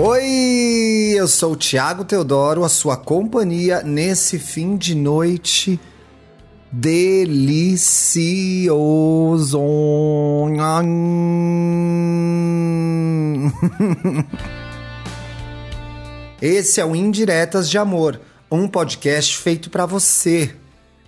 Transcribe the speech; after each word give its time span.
Oi, 0.00 1.14
eu 1.16 1.26
sou 1.26 1.54
o 1.54 1.56
Thiago 1.56 2.04
Teodoro, 2.04 2.62
a 2.62 2.68
sua 2.68 2.96
companhia 2.96 3.82
nesse 3.82 4.38
fim 4.38 4.76
de 4.76 4.94
noite 4.94 5.80
delicioso. 6.70 9.58
Esse 16.40 16.80
é 16.80 16.84
o 16.84 16.94
Indiretas 16.94 17.68
de 17.68 17.76
Amor, 17.76 18.20
um 18.48 18.68
podcast 18.68 19.36
feito 19.36 19.68
para 19.68 19.84
você, 19.84 20.54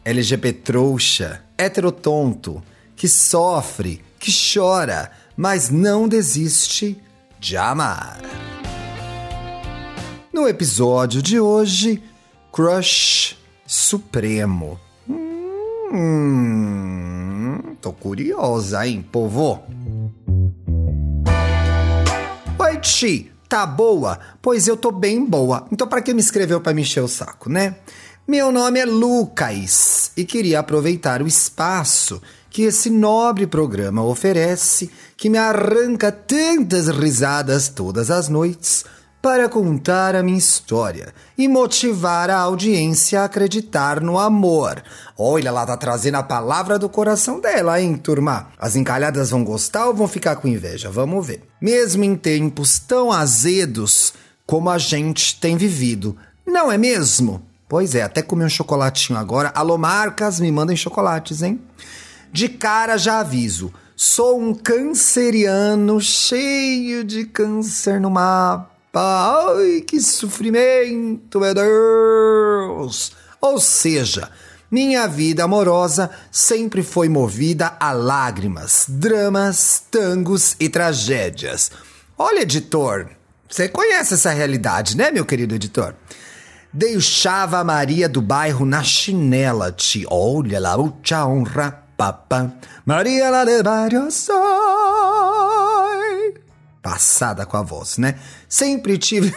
LGBT 0.04 0.52
trouxa, 0.52 1.45
heterotonto, 1.57 2.61
que 2.96 3.07
sofre, 3.07 4.02
que 4.18 4.32
chora, 4.32 5.13
mas 5.36 5.71
não 5.71 6.08
desiste 6.08 7.00
de 7.38 7.57
amar. 7.57 8.50
No 10.32 10.46
episódio 10.46 11.20
de 11.20 11.40
hoje, 11.40 12.00
Crush 12.52 13.36
Supremo. 13.66 14.79
Hum, 15.93 17.58
tô 17.80 17.93
curiosa, 17.93 18.86
hein, 18.86 19.04
povo? 19.11 19.61
Oi, 22.57 22.76
Ti, 22.79 23.32
tá 23.48 23.66
boa? 23.66 24.21
Pois 24.40 24.68
eu 24.68 24.76
tô 24.76 24.93
bem 24.93 25.24
boa. 25.24 25.66
Então, 25.72 25.88
para 25.88 26.00
que 26.00 26.14
me 26.14 26.21
escreveu 26.21 26.60
para 26.60 26.74
me 26.74 26.82
encher 26.82 27.02
o 27.02 27.08
saco, 27.08 27.50
né? 27.50 27.74
Meu 28.26 28.52
nome 28.52 28.79
é 28.79 28.85
Lucas 28.85 30.12
e 30.16 30.24
queria 30.24 30.60
aproveitar 30.60 31.22
o 31.22 31.26
espaço 31.26 32.22
que 32.48 32.62
esse 32.62 32.88
nobre 32.88 33.48
programa 33.48 34.05
oferece, 34.05 34.92
que 35.16 35.28
me 35.28 35.38
arranca 35.38 36.12
tantas 36.12 36.86
risadas 36.86 37.68
todas 37.68 38.12
as 38.12 38.28
noites 38.28 38.84
para 39.22 39.50
contar 39.50 40.16
a 40.16 40.22
minha 40.22 40.38
história 40.38 41.12
e 41.36 41.46
motivar 41.46 42.30
a 42.30 42.38
audiência 42.38 43.20
a 43.20 43.24
acreditar 43.24 44.00
no 44.00 44.18
amor. 44.18 44.82
Olha, 45.16 45.48
ela 45.48 45.66
tá 45.66 45.77
trazendo 45.77 46.14
a 46.16 46.22
palavra 46.22 46.78
do 46.78 46.88
coração 46.88 47.38
dela, 47.38 47.80
hein, 47.80 47.96
turma? 47.96 48.48
As 48.58 48.77
encalhadas 48.77 49.30
vão 49.30 49.44
gostar 49.44 49.86
ou 49.86 49.94
vão 49.94 50.08
ficar 50.08 50.36
com 50.36 50.48
inveja? 50.48 50.90
Vamos 50.90 51.27
ver. 51.27 51.42
Mesmo 51.60 52.02
em 52.02 52.16
tempos 52.16 52.78
tão 52.78 53.12
azedos 53.12 54.14
como 54.46 54.70
a 54.70 54.78
gente 54.78 55.38
tem 55.38 55.56
vivido, 55.56 56.16
não 56.46 56.72
é 56.72 56.78
mesmo? 56.78 57.42
Pois 57.68 57.94
é, 57.94 58.02
até 58.02 58.22
comer 58.22 58.46
um 58.46 58.48
chocolatinho 58.48 59.18
agora. 59.18 59.52
Alô, 59.55 59.77
marcas, 59.77 60.40
me 60.40 60.50
mandem 60.50 60.77
chocolates, 60.77 61.42
hein? 61.42 61.60
De 62.32 62.48
cara 62.48 62.96
já 62.96 63.20
aviso. 63.20 63.72
Sou 63.94 64.40
um 64.40 64.55
canceriano 64.55 66.00
cheio 66.00 67.05
de 67.05 67.27
câncer 67.27 68.00
no 68.00 68.10
mapa 68.10 68.69
Ai, 68.92 69.83
que 69.83 70.00
sofrimento, 70.00 71.38
meu 71.38 71.55
Deus! 71.55 73.12
Ou 73.41 73.60
seja, 73.60 74.28
minha 74.69 75.06
vida 75.06 75.44
amorosa 75.44 76.10
sempre 76.30 76.83
foi 76.83 77.08
movida 77.08 77.77
a 77.78 77.92
lágrimas, 77.92 78.86
dramas, 78.88 79.84
tangos 79.91 80.56
e 80.58 80.68
tragédias. 80.68 81.70
Olha, 82.18 82.41
editor, 82.41 83.11
você 83.48 83.68
conhece 83.68 84.14
essa 84.14 84.30
realidade, 84.30 84.96
né, 84.96 85.12
meu 85.12 85.24
querido 85.24 85.55
editor? 85.55 85.94
Deixava 86.72 87.58
a 87.58 87.64
Maria 87.64 88.08
do 88.08 88.20
bairro 88.20 88.66
na 88.66 88.83
chinela, 88.83 89.70
te 89.70 90.05
olha 90.11 90.58
lá, 90.58 90.77
mucha 90.77 91.24
honra, 91.24 91.84
papa. 91.96 92.52
Maria 92.84 93.30
lá 93.30 93.44
de 93.44 93.62
bairro 93.62 94.11
passada 96.83 97.47
com 97.47 97.56
a 97.56 97.62
voz, 97.62 97.98
né? 97.98 98.19
Sempre 98.48 98.98
tive. 98.98 99.34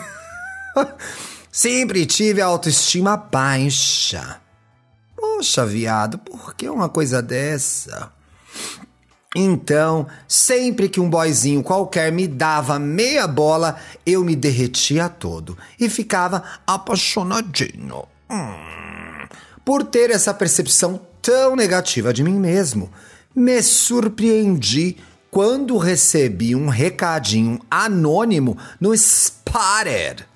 Sempre 1.52 2.06
tive 2.06 2.42
a 2.42 2.48
autoestima 2.48 3.16
baixa. 3.16 4.42
Poxa, 5.16 5.66
viado, 5.66 6.18
por 6.18 6.56
que 6.56 6.68
uma 6.68 6.90
coisa 6.90 7.22
dessa? 7.22 8.12
Então, 9.36 10.08
sempre 10.28 10.88
que 10.88 11.00
um 11.00 11.10
boyzinho 11.10 11.64
qualquer 11.64 12.12
me 12.12 12.28
dava 12.28 12.78
meia 12.78 13.28
bola, 13.28 13.78
eu 14.06 14.24
me 14.24 14.36
derretia 14.36 15.10
todo 15.10 15.58
e 15.80 15.90
ficava 15.90 16.44
apaixonadinho. 16.68 18.04
Hum. 18.30 19.28
Por 19.66 19.84
ter 19.84 20.12
essa 20.12 20.34
percepção 20.34 21.00
tão 21.22 21.56
negativa 21.56 22.14
de 22.14 22.24
mim 22.24 22.40
mesmo, 22.40 22.92
me 23.36 23.62
surpreendi 23.64 24.98
quando 25.34 25.80
recebi 25.80 26.56
um 26.56 26.70
recadinho 26.70 27.60
anônimo 27.70 28.56
no 28.80 28.94
Spotted. 28.94 30.28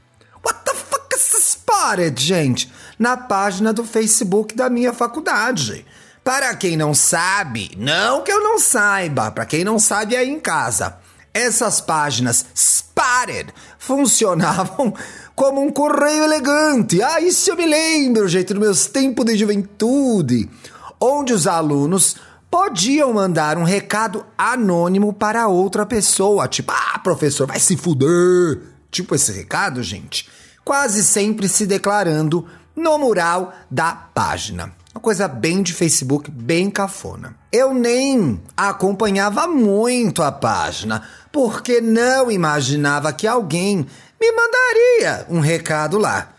What 0.44 0.62
the 0.66 0.74
fuck 0.74 1.16
is 1.16 1.50
Spotted, 1.52 2.19
gente? 2.19 2.74
Na 2.97 3.16
página 3.16 3.72
do 3.72 3.84
Facebook 3.85 4.56
da 4.56 4.72
minha 4.72 4.91
faculdade. 4.91 5.85
Para 6.24 6.56
quem 6.56 6.75
não 6.75 6.96
sabe, 6.96 7.69
não 7.78 8.24
que 8.24 8.31
eu 8.31 8.44
não 8.44 8.58
saiba, 8.58 9.30
para 9.30 9.46
quem 9.46 9.63
não 9.63 9.78
sabe 9.78 10.16
aí 10.16 10.31
em 10.31 10.40
casa, 10.40 10.97
essas 11.31 11.79
páginas 11.79 12.47
Spotted 12.56 13.53
funcionavam 13.78 14.91
como 15.35 15.62
um 15.62 15.69
correio 15.69 16.24
elegante. 16.24 17.03
Ah, 17.03 17.22
isso 17.22 17.52
eu 17.52 17.56
me 17.56 17.68
lembro, 17.68 18.28
jeito 18.28 18.56
dos 18.56 18.64
meus 18.64 18.88
tempos 18.88 19.25
de 19.28 19.38
juventude, 19.38 20.50
onde 21.00 21.34
os 21.34 21.46
alunos 21.46 22.16
podiam 22.57 23.13
mandar 23.13 23.56
um 23.56 23.63
recado 23.63 24.25
anônimo 24.35 25.13
para 25.13 25.47
outra 25.47 25.85
pessoa, 25.85 26.47
tipo, 26.47 26.72
ah, 26.72 26.97
professor, 26.97 27.45
vai 27.45 27.59
se 27.59 27.78
fuder. 27.78 28.59
Tipo 28.90 29.13
esse 29.13 29.31
recado, 29.31 29.84
gente, 29.84 30.28
quase 30.66 31.03
sempre 31.03 31.47
se 31.47 31.67
declarando 31.67 32.47
no 32.75 32.97
mural 32.97 33.53
da 33.69 33.94
página. 33.94 34.73
Uma 34.91 35.00
coisa 35.00 35.28
bem 35.28 35.62
de 35.62 35.72
Facebook, 35.72 36.31
bem 36.31 36.67
cafona. 36.72 37.35
Eu 37.51 37.75
nem 37.75 38.41
acompanhava 38.57 39.46
muito 39.46 40.23
a 40.23 40.31
página, 40.31 41.07
porque 41.31 41.79
não 41.79 42.31
imaginava 42.31 43.13
que 43.13 43.28
alguém 43.28 43.85
me 44.19 44.31
mandaria 44.31 45.28
um 45.29 45.40
recado 45.40 46.00
lá. 46.00 46.29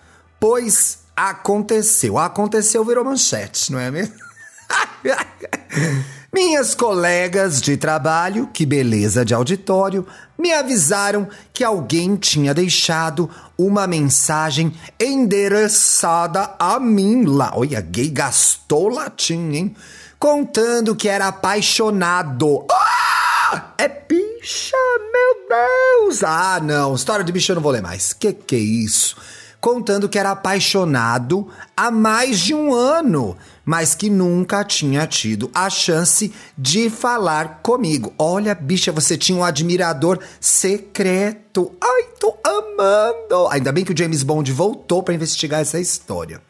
Pois 0.41 0.99
aconteceu. 1.15 2.19
Aconteceu, 2.19 2.85
virou 2.85 3.05
manchete, 3.05 3.71
não 3.71 3.79
é 3.79 3.89
mesmo? 3.89 4.28
Minhas 6.33 6.75
colegas 6.75 7.61
de 7.61 7.77
trabalho, 7.77 8.49
que 8.53 8.67
beleza 8.67 9.25
de 9.25 9.33
auditório, 9.33 10.07
me 10.39 10.53
avisaram 10.53 11.29
que 11.53 11.65
alguém 11.65 12.17
tinha 12.17 12.53
deixado 12.53 13.31
uma 13.57 13.87
mensagem 13.87 14.73
endereçada 15.01 16.55
a 16.59 16.79
mim 16.79 17.25
lá. 17.25 17.53
Olha, 17.55 17.81
gay 17.81 18.11
gastou 18.11 18.89
latim, 18.89 19.53
hein? 19.53 19.77
Contando 20.19 20.95
que 20.95 21.09
era 21.09 21.29
apaixonado. 21.29 22.67
Ah! 22.71 23.73
É 23.79 23.89
bicha, 23.89 24.77
meu 25.13 25.49
Deus! 25.49 26.23
Ah, 26.23 26.61
não, 26.63 26.95
história 26.95 27.25
de 27.25 27.33
bicha 27.33 27.53
eu 27.53 27.57
não 27.57 27.63
vou 27.63 27.73
ler 27.73 27.83
mais. 27.83 28.13
Que 28.13 28.33
que 28.33 28.57
é 28.57 28.59
isso? 28.59 29.17
Contando 29.61 30.09
que 30.09 30.19
era 30.19 30.31
apaixonado 30.31 31.49
há 31.77 31.91
mais 31.91 32.39
de 32.39 32.55
um 32.55 32.73
ano 32.73 33.37
mas 33.69 33.95
que 33.95 34.09
nunca 34.09 34.65
tinha 34.65 35.07
tido 35.07 35.51
a 35.53 35.69
chance 35.69 36.33
de 36.57 36.89
falar 36.89 37.61
comigo. 37.63 38.15
Olha, 38.19 38.55
bicha, 38.55 38.91
você 38.91 39.15
tinha 39.15 39.37
um 39.37 39.45
admirador 39.45 40.19
secreto. 40.41 41.71
Ai, 41.79 42.05
tô 42.19 42.35
amando! 42.43 43.47
Ainda 43.51 43.71
bem 43.71 43.85
que 43.85 43.93
o 43.93 43.97
James 43.97 44.23
Bond 44.23 44.51
voltou 44.53 45.03
para 45.03 45.13
investigar 45.13 45.61
essa 45.61 45.79
história. 45.79 46.41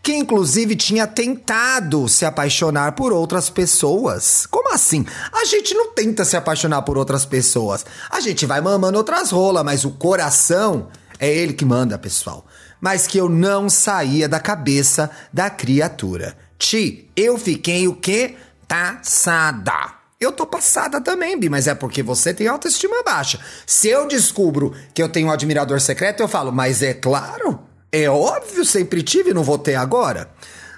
Que 0.00 0.14
inclusive 0.14 0.76
tinha 0.76 1.08
tentado 1.08 2.08
se 2.08 2.24
apaixonar 2.24 2.92
por 2.92 3.12
outras 3.12 3.50
pessoas. 3.50 4.46
Como 4.46 4.72
assim? 4.72 5.04
A 5.32 5.44
gente 5.44 5.74
não 5.74 5.92
tenta 5.92 6.24
se 6.24 6.36
apaixonar 6.36 6.82
por 6.82 6.96
outras 6.96 7.24
pessoas. 7.24 7.84
A 8.08 8.20
gente 8.20 8.46
vai 8.46 8.60
mamando 8.60 8.96
outras 8.96 9.32
rolas, 9.32 9.64
mas 9.64 9.84
o 9.84 9.90
coração 9.90 10.86
é 11.18 11.28
ele 11.28 11.52
que 11.52 11.64
manda, 11.64 11.98
pessoal. 11.98 12.46
Mas 12.80 13.06
que 13.06 13.18
eu 13.18 13.28
não 13.28 13.68
saía 13.68 14.28
da 14.28 14.40
cabeça 14.40 15.10
da 15.32 15.50
criatura. 15.50 16.36
Ti, 16.58 17.10
eu 17.16 17.38
fiquei 17.38 17.86
o 17.88 17.94
quê? 17.94 18.36
Passada. 18.66 19.94
Eu 20.20 20.32
tô 20.32 20.46
passada 20.46 21.00
também, 21.00 21.38
Bi, 21.38 21.48
mas 21.48 21.66
é 21.66 21.74
porque 21.74 22.02
você 22.02 22.34
tem 22.34 22.46
autoestima 22.46 23.02
baixa. 23.02 23.40
Se 23.66 23.88
eu 23.88 24.06
descubro 24.06 24.74
que 24.92 25.02
eu 25.02 25.08
tenho 25.08 25.28
um 25.28 25.30
admirador 25.30 25.80
secreto, 25.80 26.22
eu 26.22 26.28
falo, 26.28 26.52
mas 26.52 26.82
é 26.82 26.92
claro, 26.92 27.58
é 27.90 28.08
óbvio, 28.08 28.64
sempre 28.64 29.02
tive, 29.02 29.32
não 29.32 29.42
vou 29.42 29.58
ter 29.58 29.76
agora. 29.76 30.30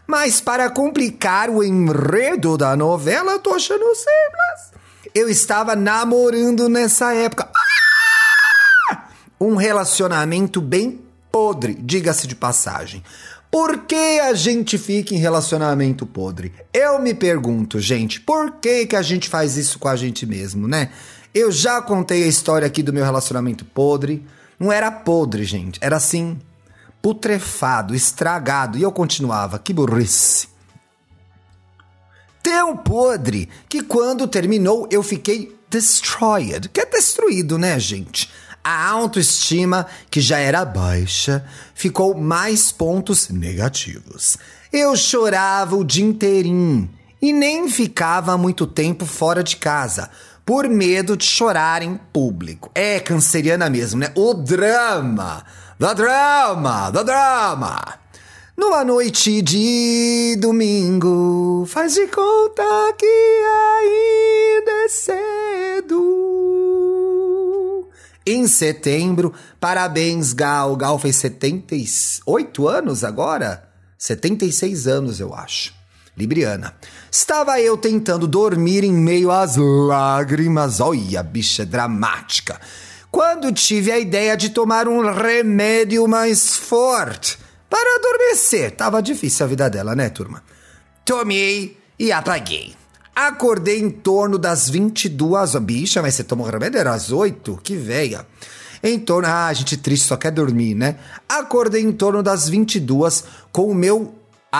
Mas 0.06 0.40
para 0.40 0.70
complicar 0.70 1.50
o 1.50 1.62
enredo 1.62 2.56
da 2.56 2.76
novela, 2.76 3.32
eu 3.32 3.38
tô 3.38 3.54
achando 3.54 3.84
simples. 3.94 4.82
Eu 5.14 5.28
estava 5.28 5.74
namorando 5.74 6.68
nessa 6.68 7.12
época. 7.12 7.48
Ah! 7.54 9.08
Um 9.40 9.56
relacionamento 9.56 10.60
bem 10.60 11.00
podre, 11.32 11.74
diga-se 11.74 12.26
de 12.26 12.36
passagem. 12.36 13.02
Por 13.50 13.80
que 13.80 14.20
a 14.20 14.34
gente 14.34 14.78
fica 14.78 15.14
em 15.14 15.18
relacionamento 15.18 16.06
podre? 16.06 16.52
Eu 16.72 17.00
me 17.00 17.12
pergunto, 17.12 17.80
gente, 17.80 18.20
por 18.20 18.52
que, 18.52 18.86
que 18.86 18.96
a 18.96 19.02
gente 19.02 19.28
faz 19.28 19.56
isso 19.56 19.78
com 19.78 19.88
a 19.88 19.96
gente 19.96 20.24
mesmo, 20.24 20.68
né? 20.68 20.90
Eu 21.34 21.50
já 21.50 21.80
contei 21.80 22.24
a 22.24 22.28
história 22.28 22.66
aqui 22.66 22.82
do 22.82 22.92
meu 22.92 23.04
relacionamento 23.04 23.64
podre. 23.64 24.24
Não 24.58 24.70
era 24.70 24.90
podre, 24.90 25.44
gente. 25.44 25.78
Era 25.82 25.96
assim, 25.96 26.38
putrefado, 27.00 27.94
estragado. 27.94 28.78
E 28.78 28.82
eu 28.82 28.92
continuava, 28.92 29.58
que 29.58 29.72
burrice. 29.72 30.48
Tão 32.42 32.76
podre 32.76 33.48
que 33.68 33.82
quando 33.82 34.26
terminou 34.26 34.88
eu 34.90 35.02
fiquei 35.02 35.56
destroyed, 35.70 36.68
que 36.68 36.80
é 36.80 36.86
destruído, 36.86 37.58
né, 37.58 37.78
gente? 37.80 38.30
A 38.64 38.88
autoestima, 38.90 39.86
que 40.10 40.20
já 40.20 40.38
era 40.38 40.64
baixa, 40.64 41.44
ficou 41.74 42.14
mais 42.14 42.70
pontos 42.70 43.28
negativos. 43.28 44.38
Eu 44.72 44.94
chorava 44.96 45.76
o 45.76 45.84
dia 45.84 46.04
inteirinho 46.04 46.88
e 47.20 47.32
nem 47.32 47.68
ficava 47.68 48.38
muito 48.38 48.66
tempo 48.66 49.04
fora 49.04 49.42
de 49.42 49.56
casa, 49.56 50.10
por 50.46 50.68
medo 50.68 51.16
de 51.16 51.24
chorar 51.24 51.82
em 51.82 51.98
público. 52.12 52.70
É 52.74 53.00
canceriana 53.00 53.68
mesmo, 53.68 54.00
né? 54.00 54.12
O 54.14 54.34
drama! 54.34 55.44
The 55.78 55.94
drama! 55.94 56.92
The 56.92 57.04
drama! 57.04 58.02
Numa 58.56 58.84
noite 58.84 59.42
de 59.42 60.36
domingo, 60.40 61.64
faz 61.66 61.94
de 61.94 62.06
conta 62.06 62.62
que 62.98 63.06
ainda 63.06 64.70
é 64.84 64.88
cedo. 64.88 66.41
Em 68.24 68.46
setembro, 68.46 69.32
parabéns, 69.58 70.32
Gal. 70.32 70.76
Gal 70.76 70.98
fez 70.98 71.16
78 71.16 72.68
anos 72.68 73.02
agora? 73.02 73.68
76 73.98 74.86
anos, 74.86 75.20
eu 75.20 75.34
acho. 75.34 75.74
Libriana. 76.16 76.74
Estava 77.10 77.60
eu 77.60 77.76
tentando 77.76 78.26
dormir 78.26 78.84
em 78.84 78.92
meio 78.92 79.30
às 79.30 79.56
lágrimas. 79.56 80.80
Olha, 80.80 81.22
bicha 81.22 81.64
dramática. 81.64 82.60
Quando 83.10 83.52
tive 83.52 83.90
a 83.90 83.98
ideia 83.98 84.36
de 84.36 84.50
tomar 84.50 84.88
um 84.88 85.10
remédio 85.10 86.06
mais 86.06 86.56
forte 86.56 87.38
para 87.68 87.96
adormecer. 87.96 88.70
Tava 88.72 89.02
difícil 89.02 89.46
a 89.46 89.48
vida 89.48 89.68
dela, 89.70 89.94
né, 89.94 90.08
turma? 90.10 90.42
Tomei 91.04 91.78
e 91.98 92.12
apaguei. 92.12 92.74
Acordei 93.14 93.80
em 93.80 93.90
torno 93.90 94.38
das 94.38 94.68
22. 94.68 95.56
Bicha, 95.56 96.00
mas 96.00 96.14
você 96.14 96.24
tomou 96.24 96.46
remédio? 96.46 96.78
Era 96.78 96.94
às 96.94 97.12
8? 97.12 97.60
Que 97.62 97.76
veia. 97.76 98.26
Em 98.82 98.98
torno. 98.98 99.28
Ah, 99.28 99.46
a 99.46 99.52
gente 99.52 99.76
triste 99.76 100.06
só 100.06 100.16
quer 100.16 100.30
dormir, 100.30 100.74
né? 100.74 100.96
Acordei 101.28 101.82
em 101.82 101.92
torno 101.92 102.22
das 102.22 102.48
22 102.48 103.24
com 103.52 103.70
o 103.70 103.74
meu 103.74 104.14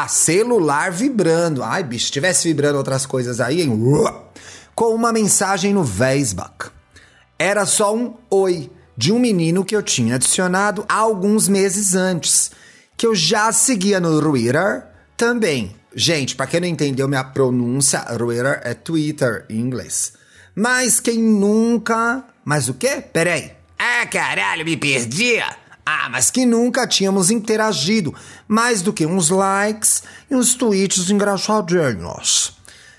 celular 0.09 0.91
vibrando. 0.93 1.63
Ai, 1.63 1.83
bicho, 1.83 2.07
se 2.07 2.13
tivesse 2.13 2.49
vibrando 2.49 2.79
outras 2.79 3.07
coisas 3.07 3.41
aí, 3.41 3.63
hein? 3.63 3.71
Com 4.75 4.95
uma 4.95 5.13
mensagem 5.13 5.73
no 5.73 5.85
Facebook. 5.85 6.71
Era 7.39 7.67
só 7.67 7.95
um 7.95 8.15
oi 8.31 8.71
de 8.97 9.13
um 9.13 9.19
menino 9.19 9.65
que 9.65 9.75
eu 9.75 9.83
tinha 9.83 10.15
adicionado 10.15 10.85
alguns 10.89 11.49
meses 11.49 11.95
antes 11.95 12.51
que 12.97 13.07
eu 13.07 13.15
já 13.15 13.51
seguia 13.51 13.99
no 13.99 14.21
Twitter 14.21 14.87
também. 15.17 15.75
Gente, 15.95 16.35
para 16.35 16.47
quem 16.47 16.61
não 16.61 16.69
entendeu 16.69 17.07
minha 17.07 17.25
pronúncia, 17.25 18.01
Twitter 18.01 18.61
é 18.65 18.75
Twitter 18.75 19.45
em 19.49 19.59
inglês. 19.59 20.13
Mas 20.55 21.01
quem 21.01 21.19
nunca. 21.19 22.25
Mas 22.45 22.69
o 22.69 22.75
quê? 22.75 23.03
Peraí. 23.13 23.53
Ah, 23.79 24.07
caralho, 24.07 24.65
me 24.65 24.77
perdi! 24.77 25.41
Ah, 25.85 26.09
mas 26.09 26.31
que 26.31 26.47
nunca 26.47 26.87
tínhamos 26.87 27.31
interagido 27.31 28.15
mais 28.47 28.83
do 28.83 28.93
que 28.93 29.05
uns 29.05 29.31
likes 29.31 30.05
e 30.31 30.35
uns 30.35 30.55
tweets 30.55 31.11
engraçadinhos. 31.11 32.57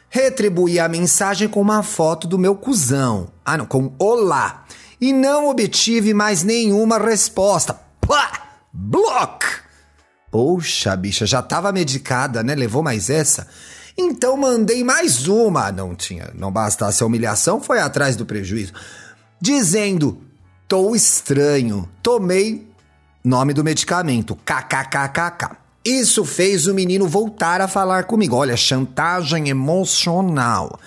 Retribuí 0.09 0.79
a 0.79 0.89
mensagem 0.89 1.47
com 1.47 1.61
uma 1.61 1.81
foto 1.81 2.27
do 2.27 2.37
meu 2.37 2.55
cuzão. 2.55 3.31
Ah, 3.43 3.57
não, 3.57 3.65
com 3.65 3.93
olá. 3.97 4.65
E 4.99 5.11
não 5.13 5.49
obtive 5.49 6.13
mais 6.13 6.43
nenhuma 6.43 6.97
resposta. 6.99 7.79
Pá! 8.01 8.31
Block! 8.71 9.62
Poxa, 10.33 10.95
bicha, 10.95 11.27
já 11.27 11.43
tava 11.43 11.71
medicada, 11.71 12.41
né? 12.41 12.55
Levou 12.55 12.81
mais 12.81 13.07
essa? 13.07 13.47
Então 13.95 14.35
mandei 14.35 14.83
mais 14.83 15.27
uma. 15.27 15.71
Não 15.71 15.93
tinha, 15.93 16.31
não 16.33 16.51
bastasse 16.51 17.03
a 17.03 17.05
humilhação, 17.05 17.61
foi 17.61 17.77
atrás 17.77 18.15
do 18.15 18.25
prejuízo. 18.25 18.73
Dizendo: 19.39 20.23
"Tô 20.67 20.95
estranho. 20.95 21.87
Tomei 22.01 22.67
nome 23.23 23.53
do 23.53 23.63
medicamento, 23.63 24.35
kkkk. 24.37 25.55
Isso 25.85 26.25
fez 26.25 26.65
o 26.65 26.73
menino 26.73 27.07
voltar 27.07 27.61
a 27.61 27.67
falar 27.67 28.05
comigo. 28.05 28.35
Olha, 28.35 28.57
chantagem 28.57 29.49
emocional. 29.49 30.79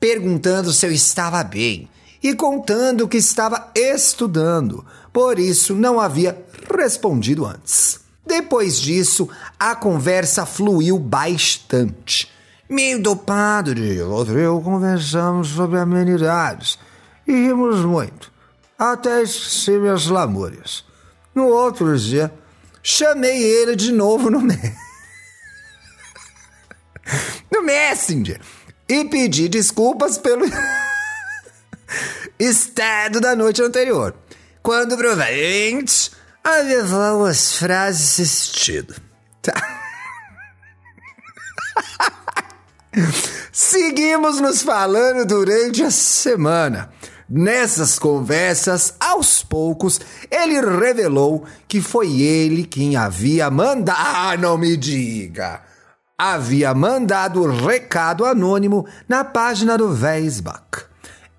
Perguntando 0.00 0.72
se 0.72 0.84
eu 0.84 0.90
estava 0.90 1.44
bem 1.44 1.88
e 2.20 2.34
contando 2.34 3.06
que 3.06 3.18
estava 3.18 3.70
estudando. 3.76 4.84
Por 5.12 5.38
isso 5.38 5.72
não 5.72 6.00
havia 6.00 6.36
respondido 6.68 7.46
antes. 7.46 8.07
Depois 8.28 8.78
disso, 8.78 9.26
a 9.58 9.74
conversa 9.74 10.44
fluiu 10.44 10.98
bastante. 10.98 12.30
Meio 12.68 13.02
dopado 13.02 13.74
de 13.74 14.02
outro 14.02 14.38
eu 14.38 14.60
conversamos 14.60 15.48
sobre 15.48 15.78
amenidades 15.78 16.78
e 17.26 17.32
rimos 17.32 17.82
muito, 17.86 18.30
até 18.78 19.22
esqueci 19.22 19.70
minhas 19.70 20.08
lamúrias. 20.08 20.84
No 21.34 21.46
outro 21.46 21.96
dia, 21.98 22.30
chamei 22.82 23.42
ele 23.42 23.74
de 23.74 23.90
novo 23.92 24.28
no, 24.28 24.42
me... 24.42 24.54
no 27.50 27.62
Messenger 27.62 28.42
e 28.86 29.06
pedi 29.06 29.48
desculpas 29.48 30.18
pelo 30.18 30.44
estado 32.38 33.22
da 33.22 33.34
noite 33.34 33.62
anterior, 33.62 34.14
quando 34.62 34.98
provavelmente 34.98 36.17
Avisou 36.48 37.26
as 37.26 37.58
frases 37.58 38.20
assistido. 38.20 38.94
Tá. 39.42 39.52
Seguimos 43.52 44.40
nos 44.40 44.62
falando 44.62 45.26
durante 45.26 45.82
a 45.82 45.90
semana. 45.90 46.88
Nessas 47.28 47.98
conversas, 47.98 48.94
aos 48.98 49.42
poucos, 49.42 50.00
ele 50.30 50.58
revelou 50.58 51.44
que 51.68 51.82
foi 51.82 52.22
ele 52.22 52.64
quem 52.64 52.96
havia 52.96 53.50
mandado. 53.50 53.98
Ah, 54.00 54.34
não 54.38 54.56
me 54.56 54.74
diga! 54.74 55.60
Havia 56.16 56.72
mandado 56.72 57.42
o 57.42 57.66
recado 57.66 58.24
anônimo 58.24 58.86
na 59.06 59.22
página 59.22 59.76
do 59.76 59.94
Facebook. 59.94 60.86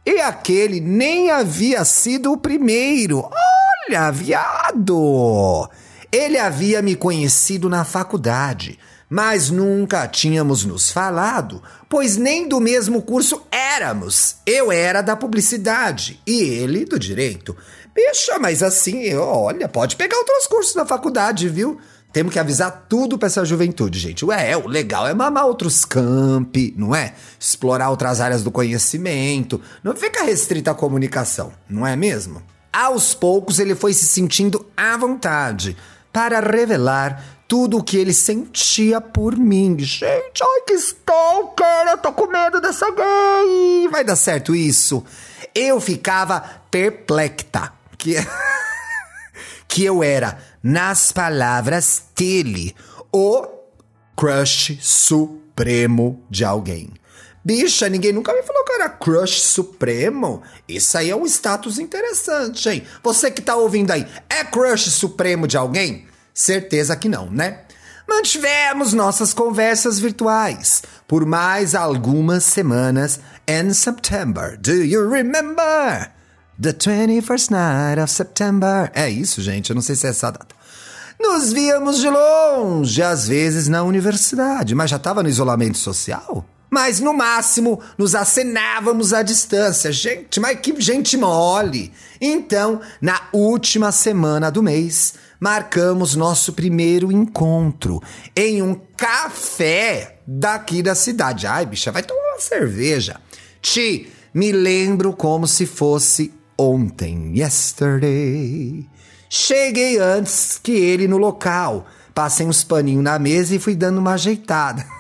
E 0.05 0.21
aquele 0.21 0.79
nem 0.79 1.31
havia 1.31 1.83
sido 1.83 2.31
o 2.31 2.37
primeiro. 2.37 3.27
Olha, 3.89 4.12
viado! 4.12 5.67
Ele 6.12 6.38
havia 6.38 6.79
me 6.79 6.96
conhecido 6.96 7.67
na 7.67 7.84
faculdade, 7.84 8.77
mas 9.10 9.50
nunca 9.50 10.08
tínhamos 10.08 10.63
nos 10.63 10.91
falado, 10.91 11.63
pois 11.89 12.15
nem 12.15 12.48
do 12.48 12.60
mesmo 12.60 13.01
curso 13.01 13.41
éramos. 13.51 14.36
Eu 14.46 14.72
era 14.72 15.01
da 15.01 15.15
publicidade 15.15 16.22
e 16.24 16.39
ele 16.39 16.86
do 16.86 17.00
direito. 17.00 17.58
Bicha, 17.91 18.38
mas 18.38 18.62
assim, 18.62 19.12
olha, 19.15 19.67
pode 19.67 19.96
pegar 19.96 20.17
outros 20.17 20.46
cursos 20.46 20.75
na 20.75 20.86
faculdade, 20.86 21.50
viu? 21.50 21.79
Temos 22.13 22.31
que 22.31 22.38
avisar 22.38 22.86
tudo 22.88 23.17
para 23.17 23.25
essa 23.25 23.43
juventude, 23.43 23.98
gente. 23.98 24.24
Ué, 24.24 24.55
o 24.55 24.67
legal 24.67 25.08
é 25.08 25.15
mamar 25.15 25.48
outros 25.48 25.84
campi, 25.84 26.75
não 26.77 26.93
é? 26.93 27.15
Explorar 27.39 27.89
outras 27.89 28.22
áreas 28.22 28.43
do 28.43 28.51
conhecimento. 28.51 29.60
Não 29.84 29.96
fica 29.96 30.24
restrita 30.24 30.69
à 30.69 30.75
comunicação, 30.75 31.51
não 31.67 31.88
é 31.88 31.96
mesmo? 31.96 32.43
Aos 32.71 33.13
poucos 33.13 33.59
ele 33.59 33.75
foi 33.75 33.93
se 33.93 34.05
sentindo 34.05 34.65
à 34.77 34.95
vontade 34.95 35.75
para 36.13 36.39
revelar 36.39 37.23
tudo 37.47 37.77
o 37.77 37.83
que 37.83 37.97
ele 37.97 38.13
sentia 38.13 39.01
por 39.01 39.35
mim. 39.35 39.75
Gente, 39.79 40.43
ai 40.43 40.61
que 40.67 40.73
stalker, 40.73 41.88
eu 41.89 41.97
tô 41.97 42.13
com 42.13 42.27
medo 42.27 42.61
dessa 42.61 42.85
gay. 42.91 43.88
Vai 43.89 44.03
dar 44.03 44.15
certo 44.15 44.55
isso? 44.55 45.03
Eu 45.53 45.81
ficava 45.81 46.41
perplexa. 46.69 47.73
Que, 47.97 48.15
que 49.67 49.83
eu 49.83 50.03
era, 50.03 50.38
nas 50.61 51.11
palavras 51.11 52.03
dele, 52.15 52.75
o 53.11 53.47
crush 54.15 54.77
supremo 54.79 56.23
de 56.29 56.45
alguém. 56.45 56.98
Bicha, 57.49 57.89
ninguém 57.89 58.13
nunca 58.13 58.31
me 58.31 58.43
falou 58.43 58.63
que 58.63 58.73
era 58.73 58.87
crush 58.87 59.41
supremo. 59.41 60.43
Isso 60.67 60.95
aí 60.95 61.09
é 61.09 61.15
um 61.15 61.25
status 61.25 61.79
interessante, 61.79 62.69
hein? 62.69 62.83
Você 63.01 63.31
que 63.31 63.41
tá 63.41 63.55
ouvindo 63.55 63.89
aí, 63.89 64.05
é 64.29 64.43
crush 64.43 64.91
supremo 64.91 65.47
de 65.47 65.57
alguém? 65.57 66.05
Certeza 66.31 66.95
que 66.95 67.09
não, 67.09 67.27
né? 67.31 67.61
Mantivemos 68.07 68.93
nossas 68.93 69.33
conversas 69.33 69.97
virtuais 69.97 70.83
por 71.07 71.25
mais 71.25 71.73
algumas 71.73 72.43
semanas 72.43 73.19
em 73.47 73.73
September. 73.73 74.55
Do 74.55 74.83
you 74.83 75.09
remember? 75.09 76.11
The 76.61 76.73
21st 76.73 77.49
night 77.49 77.99
of 77.99 78.13
September. 78.13 78.91
É 78.93 79.09
isso, 79.09 79.41
gente, 79.41 79.71
eu 79.71 79.75
não 79.75 79.81
sei 79.81 79.95
se 79.95 80.05
é 80.05 80.11
essa 80.11 80.29
data. 80.29 80.55
Nos 81.19 81.51
víamos 81.51 81.97
de 81.97 82.09
longe, 82.09 83.01
às 83.01 83.27
vezes 83.27 83.67
na 83.67 83.81
universidade, 83.81 84.75
mas 84.75 84.91
já 84.91 84.97
estava 84.97 85.23
no 85.23 85.29
isolamento 85.29 85.79
social? 85.79 86.45
Mas 86.69 86.99
no 86.99 87.13
máximo 87.13 87.81
nos 87.97 88.15
acenávamos 88.15 89.13
à 89.13 89.23
distância. 89.23 89.91
Gente, 89.91 90.39
mas 90.39 90.59
que 90.59 90.79
gente 90.79 91.17
mole! 91.17 91.91
Então, 92.21 92.81
na 93.01 93.21
última 93.33 93.91
semana 93.91 94.51
do 94.51 94.61
mês, 94.61 95.13
marcamos 95.39 96.15
nosso 96.15 96.53
primeiro 96.53 97.11
encontro 97.11 98.01
em 98.35 98.61
um 98.61 98.75
café 98.95 100.19
daqui 100.27 100.83
da 100.83 100.93
cidade. 100.93 101.47
Ai, 101.47 101.65
bicha, 101.65 101.91
vai 101.91 102.03
tomar 102.03 102.33
uma 102.33 102.39
cerveja. 102.39 103.19
Ti, 103.61 104.11
me 104.33 104.51
lembro 104.51 105.13
como 105.13 105.47
se 105.47 105.65
fosse 105.65 106.33
ontem, 106.57 107.38
yesterday. 107.38 108.88
Cheguei 109.29 109.97
antes 109.97 110.59
que 110.61 110.71
ele 110.71 111.07
no 111.07 111.17
local. 111.17 111.88
Passei 112.13 112.45
uns 112.45 112.63
paninhos 112.63 113.03
na 113.03 113.17
mesa 113.17 113.55
e 113.55 113.59
fui 113.59 113.75
dando 113.75 113.99
uma 113.99 114.13
ajeitada. 114.13 114.85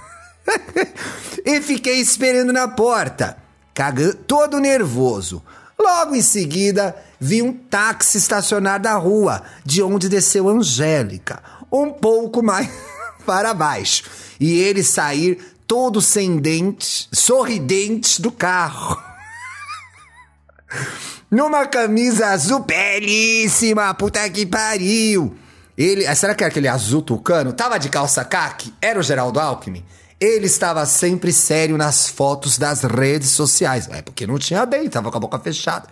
e 1.45 1.61
fiquei 1.61 1.99
esperando 1.99 2.53
na 2.53 2.67
porta, 2.67 3.37
cagando, 3.73 4.15
todo 4.15 4.59
nervoso. 4.59 5.43
Logo 5.79 6.15
em 6.15 6.21
seguida, 6.21 6.95
vi 7.19 7.41
um 7.41 7.53
táxi 7.53 8.17
estacionar 8.17 8.81
da 8.81 8.95
rua, 8.95 9.43
de 9.63 9.81
onde 9.81 10.09
desceu 10.09 10.49
Angélica, 10.49 11.41
um 11.71 11.91
pouco 11.91 12.43
mais 12.43 12.69
para 13.25 13.53
baixo, 13.53 14.03
e 14.39 14.59
ele 14.59 14.83
sair 14.83 15.55
todo 15.65 16.01
sem 16.01 16.37
dentes, 16.37 17.07
sorridente 17.11 18.21
do 18.21 18.31
carro. 18.31 19.01
Numa 21.31 21.67
camisa 21.67 22.29
azul 22.29 22.59
belíssima, 22.59 23.93
puta 23.93 24.27
que 24.29 24.47
pariu. 24.47 25.35
Ele, 25.77 26.13
será 26.15 26.35
que 26.35 26.43
era 26.43 26.51
aquele 26.51 26.67
azul 26.67 27.01
tucano? 27.01 27.53
Tava 27.53 27.77
de 27.77 27.87
calça 27.87 28.25
caque? 28.25 28.73
Era 28.81 28.99
o 28.99 29.03
Geraldo 29.03 29.39
Alckmin? 29.39 29.85
Ele 30.19 30.47
estava 30.47 30.85
sempre 30.85 31.31
sério 31.31 31.77
nas 31.77 32.09
fotos 32.09 32.57
das 32.57 32.81
redes 32.83 33.29
sociais. 33.29 33.87
É 33.89 34.01
porque 34.01 34.27
não 34.27 34.37
tinha 34.37 34.65
bem, 34.65 34.85
estava 34.85 35.09
com 35.09 35.17
a 35.17 35.21
boca 35.21 35.39
fechada. 35.39 35.87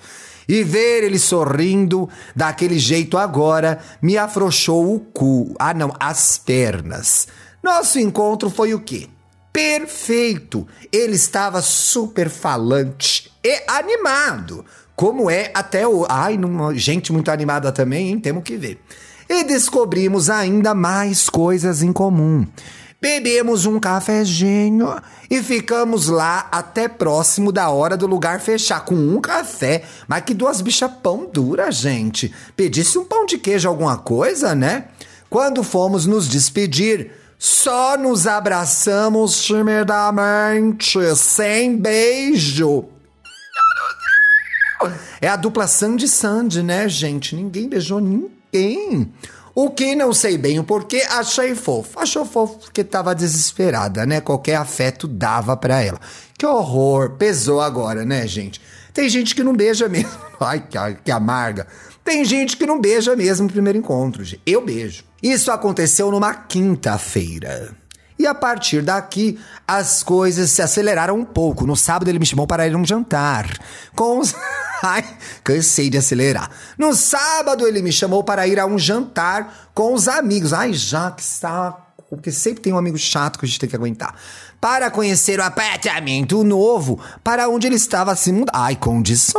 E 0.48 0.64
ver 0.64 1.04
ele 1.04 1.20
sorrindo 1.20 2.10
daquele 2.36 2.78
jeito 2.78 3.18
agora 3.18 3.80
me 4.02 4.18
afrouxou 4.18 4.94
o 4.94 5.00
cu. 5.00 5.56
Ah, 5.58 5.74
não, 5.74 5.94
as 6.00 6.38
pernas. 6.38 7.28
Nosso 7.64 8.00
encontro 8.00 8.50
foi 8.50 8.74
o 8.74 8.80
quê? 8.80 9.08
Perfeito! 9.52 10.68
Ele 10.92 11.16
estava 11.16 11.62
super 11.62 12.30
falante 12.30 13.32
e 13.44 13.64
animado. 13.68 14.64
Como 14.96 15.30
é 15.30 15.52
até 15.54 15.88
o. 15.88 16.06
Ai, 16.10 16.38
não... 16.38 16.74
gente 16.76 17.12
muito 17.12 17.32
animada 17.32 17.72
também, 17.72 18.10
hein? 18.10 18.20
Temos 18.20 18.44
que 18.44 18.58
ver. 18.58 18.80
E 19.30 19.44
descobrimos 19.44 20.30
ainda 20.30 20.74
mais 20.74 21.30
coisas 21.30 21.82
em 21.82 21.92
comum. 21.92 22.48
Bebemos 23.00 23.68
um 23.68 23.80
cafezinho 23.80 24.96
e 25.30 25.44
ficamos 25.44 26.08
lá 26.08 26.48
até 26.52 26.88
próximo 26.88 27.52
da 27.52 27.70
hora 27.70 27.96
do 27.96 28.08
lugar 28.08 28.40
fechar 28.40 28.84
com 28.86 28.96
um 28.96 29.22
café. 29.22 29.84
Mas 30.08 30.24
que 30.24 30.34
duas 30.34 30.62
bichas 30.62 30.92
pão 31.04 31.30
dura, 31.32 31.72
gente. 31.72 32.34
Pedisse 32.56 32.98
um 32.98 33.06
pão 33.06 33.26
de 33.26 33.38
queijo, 33.38 33.70
alguma 33.70 33.98
coisa, 33.98 34.56
né? 34.56 34.86
Quando 35.30 35.64
fomos 35.64 36.08
nos 36.08 36.28
despedir, 36.28 37.12
só 37.38 37.96
nos 37.98 38.26
abraçamos 38.26 39.44
timidamente, 39.44 41.00
sem 41.16 41.78
beijo. 41.78 42.86
É 45.22 45.28
a 45.28 45.36
dupla 45.36 45.68
Sandy 45.68 46.08
Sandy, 46.08 46.64
né, 46.64 46.90
gente? 46.90 47.36
Ninguém 47.36 47.70
beijou 47.70 48.00
ninguém. 48.00 49.12
O 49.60 49.72
que 49.72 49.96
não 49.96 50.14
sei 50.14 50.38
bem 50.38 50.60
o 50.60 50.64
porquê, 50.64 51.02
achei 51.10 51.56
fofo. 51.56 52.00
Achou 52.00 52.24
fofo 52.24 52.60
porque 52.60 52.84
tava 52.84 53.16
desesperada, 53.16 54.06
né? 54.06 54.22
Qualquer 54.22 54.54
afeto 54.54 55.08
dava 55.08 55.58
para 55.58 55.82
ela. 55.82 56.00
Que 56.38 56.46
horror, 56.46 57.18
pesou 57.18 57.60
agora, 57.60 58.06
né, 58.06 58.28
gente? 58.28 58.62
Tem 58.94 59.10
gente 59.10 59.34
que 59.34 59.44
não 59.44 59.56
beija 59.56 59.90
mesmo. 59.90 60.12
Ai, 60.40 60.60
que, 60.60 60.78
que 61.06 61.10
amarga. 61.10 61.66
Tem 62.04 62.24
gente 62.24 62.56
que 62.56 62.68
não 62.68 62.80
beija 62.80 63.16
mesmo 63.16 63.48
no 63.48 63.52
primeiro 63.52 63.80
encontro. 63.80 64.24
Eu 64.46 64.64
beijo. 64.64 65.04
Isso 65.24 65.52
aconteceu 65.52 66.12
numa 66.12 66.36
quinta-feira. 66.36 67.76
E 68.20 68.26
a 68.26 68.34
partir 68.34 68.82
daqui, 68.82 69.40
as 69.68 70.02
coisas 70.02 70.50
se 70.50 70.62
aceleraram 70.62 71.16
um 71.16 71.26
pouco. 71.26 71.68
No 71.68 71.76
sábado, 71.76 72.10
ele 72.10 72.20
me 72.20 72.26
chamou 72.26 72.48
para 72.48 72.68
ir 72.68 72.74
a 72.74 72.78
um 72.78 72.86
jantar 72.86 73.58
com 73.96 74.20
os. 74.20 74.34
Ai, 74.84 75.04
cansei 75.44 75.90
de 75.90 75.98
acelerar. 75.98 76.52
No 76.78 76.94
sábado 76.94 77.68
ele 77.68 77.82
me 77.82 77.92
chamou 77.92 78.24
para 78.24 78.48
ir 78.48 78.60
a 78.60 78.66
um 78.66 78.78
jantar 78.78 79.72
com 79.74 79.94
os 79.94 80.08
amigos. 80.08 80.54
Ai, 80.54 80.72
já 80.74 81.10
que 81.10 81.24
está 81.24 81.88
porque 82.10 82.32
sempre 82.32 82.62
tem 82.62 82.72
um 82.72 82.78
amigo 82.78 82.98
chato 82.98 83.38
que 83.38 83.46
a 83.46 83.48
gente 83.48 83.60
tem 83.60 83.68
que 83.70 83.76
aguentar. 83.76 84.16
Para 84.62 84.90
conhecer 84.90 85.40
o 85.40 85.44
apartamento 85.44 86.44
novo 86.44 87.00
para 87.24 87.50
onde 87.50 87.68
ele 87.68 87.76
estava 87.76 88.16
se 88.16 88.32
mudando. 88.32 88.56
Ai, 88.56 88.76
condições! 88.76 89.38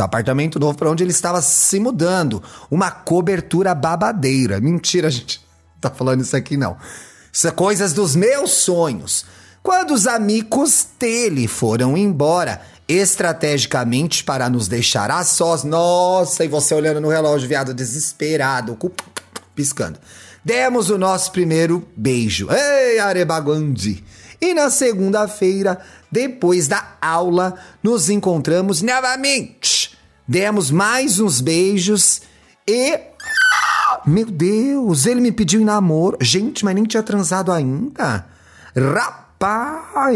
Apartamento 0.00 0.58
novo 0.58 0.76
para 0.78 0.90
onde 0.90 1.04
ele 1.04 1.10
estava 1.10 1.42
se 1.42 1.78
mudando. 1.78 2.42
Uma 2.70 2.90
cobertura 2.90 3.74
babadeira. 3.74 4.60
Mentira, 4.60 5.10
gente. 5.12 5.44
Tá 5.80 5.90
falando 5.90 6.22
isso 6.22 6.36
aqui 6.36 6.56
não. 6.56 6.76
É 7.44 7.50
coisas 7.50 7.92
dos 7.92 8.16
meus 8.16 8.50
sonhos. 8.52 9.24
Quando 9.62 9.92
os 9.92 10.06
amigos 10.06 10.86
dele 10.98 11.46
foram 11.46 11.96
embora, 11.96 12.62
estrategicamente 12.88 14.24
para 14.24 14.50
nos 14.50 14.66
deixar 14.66 15.10
a 15.10 15.22
sós. 15.22 15.62
Nossa, 15.62 16.44
e 16.44 16.48
você 16.48 16.74
olhando 16.74 17.00
no 17.00 17.08
relógio, 17.08 17.48
viado, 17.48 17.72
desesperado, 17.72 18.76
piscando. 19.54 19.98
Demos 20.44 20.90
o 20.90 20.98
nosso 20.98 21.30
primeiro 21.30 21.86
beijo. 21.96 22.48
Ei, 22.50 22.98
Arebaguandi! 22.98 24.02
E 24.40 24.54
na 24.54 24.70
segunda-feira, 24.70 25.78
depois 26.10 26.66
da 26.66 26.96
aula, 27.00 27.54
nos 27.82 28.08
encontramos 28.08 28.80
novamente. 28.80 29.98
Demos 30.26 30.70
mais 30.70 31.20
uns 31.20 31.40
beijos 31.40 32.22
e. 32.66 33.09
Meu 34.06 34.26
Deus, 34.26 35.06
ele 35.06 35.20
me 35.20 35.32
pediu 35.32 35.60
em 35.60 35.64
namoro. 35.64 36.16
Gente, 36.20 36.64
mas 36.64 36.74
nem 36.74 36.84
tinha 36.84 37.02
transado 37.02 37.52
ainda. 37.52 38.26
Rapaz! 38.74 40.12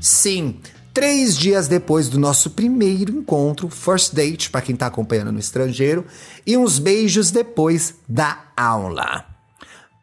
Sim, 0.00 0.60
três 0.92 1.36
dias 1.36 1.68
depois 1.68 2.08
do 2.08 2.18
nosso 2.18 2.50
primeiro 2.50 3.12
encontro, 3.12 3.68
first 3.68 4.14
date, 4.14 4.50
para 4.50 4.62
quem 4.62 4.74
está 4.74 4.86
acompanhando 4.86 5.32
no 5.32 5.38
estrangeiro, 5.38 6.04
e 6.46 6.56
uns 6.56 6.78
beijos 6.78 7.30
depois 7.30 7.94
da 8.08 8.46
aula. 8.56 9.24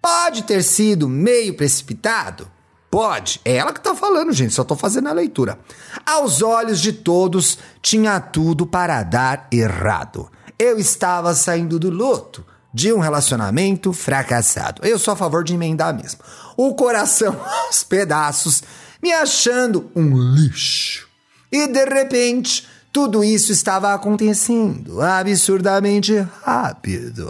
Pode 0.02 0.44
ter 0.44 0.64
sido 0.64 1.10
meio 1.10 1.56
precipitado? 1.56 2.48
Pode, 2.96 3.42
é 3.44 3.58
ela 3.58 3.74
que 3.74 3.82
tá 3.82 3.94
falando, 3.94 4.32
gente, 4.32 4.54
só 4.54 4.64
tô 4.64 4.74
fazendo 4.74 5.10
a 5.10 5.12
leitura. 5.12 5.60
Aos 6.06 6.42
olhos 6.42 6.80
de 6.80 6.94
todos, 6.94 7.58
tinha 7.82 8.22
tudo 8.22 8.66
para 8.66 9.04
dar 9.04 9.50
errado. 9.52 10.32
Eu 10.58 10.80
estava 10.80 11.34
saindo 11.34 11.78
do 11.78 11.90
luto 11.90 12.46
de 12.74 12.94
um 12.94 13.00
relacionamento 13.00 13.92
fracassado. 13.92 14.82
Eu 14.82 14.98
sou 14.98 15.14
a 15.14 15.18
favor 15.18 15.44
de 15.44 15.56
emendar 15.56 15.94
mesmo. 15.94 16.22
O 16.56 16.74
coração 16.74 17.36
aos 17.68 17.84
pedaços 17.84 18.64
me 19.04 19.12
achando 19.12 19.92
um 19.94 20.18
lixo. 20.18 21.10
E 21.52 21.68
de 21.68 21.84
repente, 21.84 22.66
tudo 22.94 23.26
isso 23.26 23.52
estava 23.52 23.94
acontecendo 23.94 25.02
absurdamente 25.02 26.18
rápido. 26.46 27.30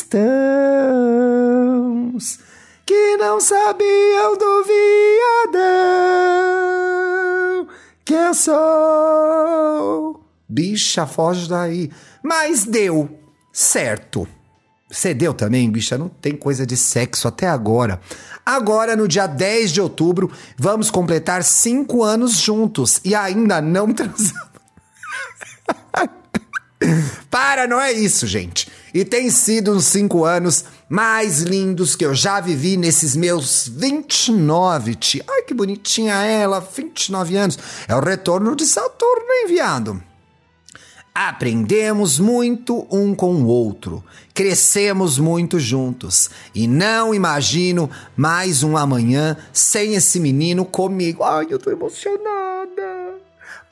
que 2.85 3.17
não 3.17 3.41
sabiam 3.41 4.37
do 4.37 4.63
viadão 4.63 5.91
que 8.05 8.13
eu 8.13 8.33
sou. 8.33 10.23
Bicha, 10.47 11.05
foge 11.05 11.49
daí. 11.49 11.91
Mas 12.23 12.63
deu 12.63 13.09
certo. 13.51 14.27
Cedeu 14.91 15.33
também, 15.33 15.71
bicha, 15.71 15.97
não 15.97 16.09
tem 16.09 16.35
coisa 16.35 16.65
de 16.65 16.75
sexo 16.75 17.27
até 17.27 17.47
agora. 17.47 18.01
Agora, 18.45 18.95
no 18.95 19.07
dia 19.07 19.25
10 19.25 19.71
de 19.71 19.79
outubro, 19.79 20.29
vamos 20.57 20.91
completar 20.91 21.43
cinco 21.43 22.03
anos 22.03 22.33
juntos 22.33 22.99
e 23.05 23.15
ainda 23.15 23.61
não 23.61 23.91
transamos. 23.93 24.51
Para, 27.29 27.67
não 27.67 27.79
é 27.79 27.93
isso, 27.93 28.27
gente. 28.27 28.67
E 28.93 29.05
tem 29.05 29.29
sido 29.29 29.71
uns 29.71 29.85
cinco 29.85 30.25
anos 30.25 30.65
mais 30.89 31.41
lindos 31.41 31.95
que 31.95 32.05
eu 32.05 32.13
já 32.13 32.41
vivi 32.41 32.75
nesses 32.75 33.15
meus 33.15 33.67
29, 33.67 34.95
tia. 34.95 35.23
Ai, 35.29 35.43
que 35.43 35.53
bonitinha 35.53 36.15
ela, 36.15 36.59
29 36.59 37.37
anos. 37.37 37.57
É 37.87 37.95
o 37.95 38.01
retorno 38.01 38.55
de 38.55 38.65
Saturno 38.65 39.31
enviado. 39.45 40.03
Aprendemos 41.13 42.19
muito 42.19 42.87
um 42.89 43.13
com 43.13 43.33
o 43.35 43.45
outro, 43.45 44.01
crescemos 44.33 45.17
muito 45.17 45.59
juntos 45.59 46.29
e 46.55 46.69
não 46.69 47.13
imagino 47.13 47.89
mais 48.15 48.63
um 48.63 48.77
amanhã 48.77 49.35
sem 49.51 49.93
esse 49.95 50.21
menino 50.21 50.63
comigo. 50.63 51.21
Ai, 51.21 51.47
eu 51.49 51.59
tô 51.59 51.69
emocionada. 51.69 53.19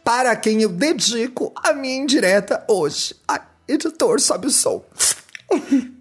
para 0.03 0.35
quem 0.35 0.61
eu 0.63 0.69
dedico 0.69 1.53
a 1.55 1.71
minha 1.71 1.95
indireta 1.95 2.65
hoje. 2.67 3.15
Ai, 3.25 3.41
editor, 3.69 4.19
sobe 4.19 4.47
o 4.47 4.51
som. 4.51 4.83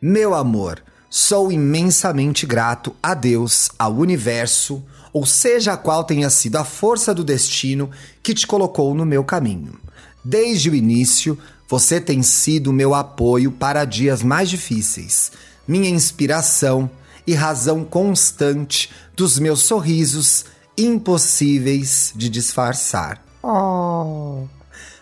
Meu 0.00 0.34
amor, 0.34 0.84
sou 1.16 1.52
imensamente 1.52 2.44
grato 2.44 2.92
a 3.00 3.14
Deus, 3.14 3.70
ao 3.78 3.94
universo, 3.94 4.82
ou 5.12 5.24
seja 5.24 5.76
qual 5.76 6.02
tenha 6.02 6.28
sido 6.28 6.56
a 6.56 6.64
força 6.64 7.14
do 7.14 7.22
destino 7.22 7.88
que 8.20 8.34
te 8.34 8.44
colocou 8.44 8.92
no 8.96 9.06
meu 9.06 9.22
caminho. 9.22 9.78
Desde 10.24 10.68
o 10.70 10.74
início, 10.74 11.38
você 11.68 12.00
tem 12.00 12.20
sido 12.20 12.72
meu 12.72 12.94
apoio 12.94 13.52
para 13.52 13.84
dias 13.84 14.24
mais 14.24 14.50
difíceis, 14.50 15.30
minha 15.68 15.88
inspiração 15.88 16.90
e 17.24 17.32
razão 17.32 17.84
constante 17.84 18.90
dos 19.14 19.38
meus 19.38 19.60
sorrisos 19.60 20.46
impossíveis 20.76 22.12
de 22.16 22.28
disfarçar. 22.28 23.24
Oh. 23.40 24.48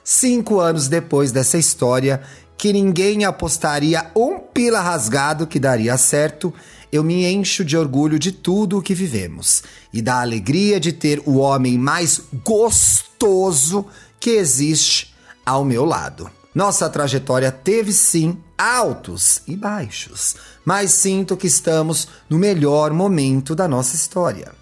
Cinco 0.04 0.60
anos 0.60 0.88
depois 0.88 1.32
dessa 1.32 1.56
história, 1.56 2.20
que 2.62 2.72
ninguém 2.72 3.24
apostaria 3.24 4.08
um 4.14 4.38
pila 4.38 4.80
rasgado 4.80 5.48
que 5.48 5.58
daria 5.58 5.98
certo, 5.98 6.54
eu 6.92 7.02
me 7.02 7.26
encho 7.26 7.64
de 7.64 7.76
orgulho 7.76 8.20
de 8.20 8.30
tudo 8.30 8.78
o 8.78 8.82
que 8.82 8.94
vivemos 8.94 9.64
e 9.92 10.00
da 10.00 10.20
alegria 10.20 10.78
de 10.78 10.92
ter 10.92 11.20
o 11.26 11.38
homem 11.38 11.76
mais 11.76 12.20
gostoso 12.44 13.84
que 14.20 14.30
existe 14.30 15.12
ao 15.44 15.64
meu 15.64 15.84
lado. 15.84 16.30
Nossa 16.54 16.88
trajetória 16.88 17.50
teve 17.50 17.92
sim 17.92 18.38
altos 18.56 19.42
e 19.48 19.56
baixos, 19.56 20.36
mas 20.64 20.92
sinto 20.92 21.36
que 21.36 21.48
estamos 21.48 22.06
no 22.30 22.38
melhor 22.38 22.92
momento 22.92 23.56
da 23.56 23.66
nossa 23.66 23.96
história. 23.96 24.52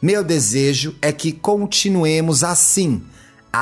Meu 0.00 0.22
desejo 0.22 0.94
é 1.02 1.10
que 1.10 1.32
continuemos 1.32 2.44
assim 2.44 3.02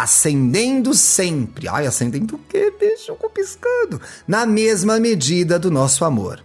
ascendendo 0.03 0.95
sempre. 0.95 1.69
Ai, 1.69 1.87
ascendendo 1.87 2.37
o 2.37 2.38
quê, 2.49 2.73
bicho? 2.79 3.17
Eu 3.23 3.31
piscando. 3.31 4.00
Na 4.26 4.47
mesma 4.47 4.99
medida 4.99 5.59
do 5.59 5.71
nosso 5.71 6.05
amor. 6.05 6.43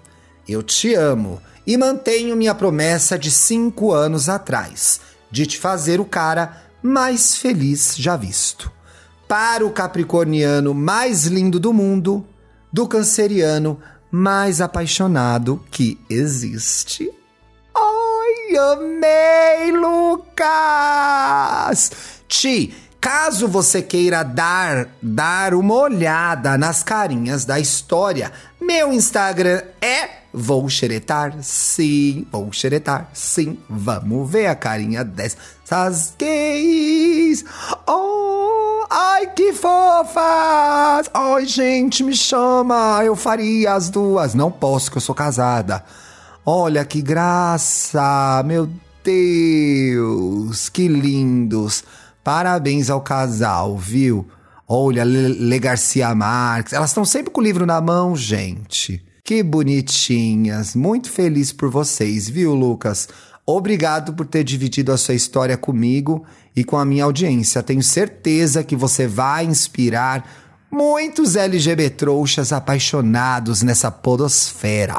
Eu 0.48 0.62
te 0.64 0.94
amo 0.94 1.42
e 1.66 1.78
mantenho 1.78 2.36
minha 2.36 2.54
promessa 2.56 3.18
de 3.18 3.32
cinco 3.32 3.92
anos 3.94 4.28
atrás, 4.28 5.00
de 5.30 5.46
te 5.46 5.58
fazer 5.60 6.00
o 6.00 6.06
cara 6.06 6.64
mais 6.82 7.38
feliz 7.38 7.96
já 7.98 8.18
visto. 8.18 8.72
Para 9.28 9.66
o 9.66 9.72
capricorniano 9.72 10.74
mais 10.74 11.26
lindo 11.26 11.60
do 11.60 11.72
mundo, 11.72 12.26
do 12.74 12.88
canceriano 12.88 13.80
mais 14.10 14.60
apaixonado 14.60 15.64
que 15.72 16.00
existe. 16.10 17.10
Ai, 17.74 18.58
amei, 18.58 19.72
Lucas! 19.72 20.52
Ti, 22.28 22.74
Caso 23.02 23.48
você 23.48 23.82
queira 23.82 24.22
dar 24.22 24.88
dar 25.02 25.56
uma 25.56 25.74
olhada 25.74 26.56
nas 26.56 26.84
carinhas 26.84 27.44
da 27.44 27.60
história, 27.60 28.32
meu 28.62 28.94
Instagram 28.94 29.64
é 29.82 30.22
vou 30.32 30.70
xeretar, 30.70 31.34
sim, 31.42 32.28
vou 32.32 32.54
xeretar, 32.54 33.10
sim. 33.12 33.58
Vamos 33.68 34.30
ver 34.30 34.46
a 34.46 34.56
carinha 34.56 35.04
dessas 35.04 36.14
gays. 36.16 37.44
Oh, 37.88 38.86
ai 38.88 39.26
que 39.34 39.52
fofas! 39.52 41.10
Ai, 41.12 41.48
gente, 41.48 42.04
me 42.04 42.16
chama, 42.16 43.02
eu 43.04 43.16
faria 43.16 43.74
as 43.74 43.90
duas. 43.90 44.36
Não 44.36 44.52
posso 44.52 44.92
que 44.92 44.98
eu 44.98 45.02
sou 45.02 45.16
casada. 45.16 45.84
Olha 46.46 46.86
que 46.86 47.02
graça, 47.02 48.44
meu 48.46 48.70
Deus, 49.04 50.70
que 50.70 50.88
lindos. 50.88 51.84
Parabéns 52.24 52.90
ao 52.90 53.02
casal, 53.02 53.78
viu? 53.78 54.28
Olha, 54.68 55.04
Le 55.04 55.60
Garcia 55.60 56.14
Marques. 56.16 56.74
Elas 56.74 56.92
estão 56.92 57.04
sempre 57.04 57.32
com 57.32 57.42
o 57.42 57.44
livro 57.44 57.66
na 57.66 57.82
mão, 57.82 58.16
gente. 58.16 59.04
Que 59.24 59.44
bonitinhas. 59.44 60.76
Muito 60.76 61.10
feliz 61.10 61.52
por 61.52 61.70
vocês, 61.70 62.30
viu, 62.30 62.54
Lucas? 62.54 63.10
Obrigado 63.46 64.14
por 64.14 64.26
ter 64.26 64.44
dividido 64.44 64.92
a 64.92 64.98
sua 64.98 65.16
história 65.16 65.58
comigo 65.58 66.24
e 66.56 66.64
com 66.64 66.78
a 66.78 66.86
minha 66.86 67.04
audiência. 67.04 67.64
Tenho 67.64 67.84
certeza 67.84 68.64
que 68.64 68.76
você 68.76 69.08
vai 69.08 69.46
inspirar 69.46 70.26
muitos 70.72 71.36
LGBT 71.36 71.90
trouxas 71.90 72.54
apaixonados 72.54 73.62
nessa 73.62 73.92
podosfera. 73.92 74.98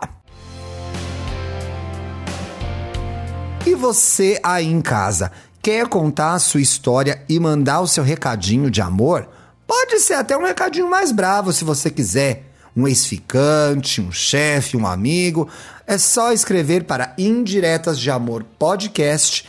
E 3.65 3.75
você 3.75 4.41
aí 4.43 4.67
em 4.67 4.81
casa, 4.81 5.31
Quer 5.63 5.87
contar 5.87 6.35
a 6.35 6.41
sua 6.41 6.61
história 6.61 7.23
e 7.29 7.39
mandar 7.39 7.83
o 7.83 7.87
seu 7.87 8.03
recadinho 8.03 8.69
de 8.69 8.83
amor? 8.83 9.29
Pode 9.65 10.01
ser 10.01 10.15
até 10.15 10.37
um 10.37 10.45
recadinho 10.45 10.91
mais 10.91 11.13
bravo 11.13 11.53
se 11.53 11.63
você 11.63 11.89
quiser. 11.89 12.47
Um 12.77 12.89
ex-ficante, 12.89 14.01
um 14.01 14.11
chefe, 14.11 14.77
um 14.77 14.85
amigo. 14.85 15.49
É 15.87 15.97
só 15.99 16.33
escrever 16.33 16.83
para 16.83 17.15
indiretas 17.17 18.01
de 18.01 18.11
amor 18.11 18.45
podcast 18.59 19.49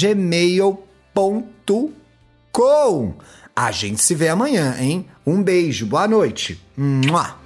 gmail.com. 0.00 0.74
A 3.54 3.70
gente 3.70 4.02
se 4.02 4.16
vê 4.16 4.28
amanhã, 4.28 4.74
hein? 4.76 5.06
Um 5.24 5.40
beijo, 5.40 5.86
boa 5.86 6.08
noite. 6.08 6.60
Mua. 6.76 7.41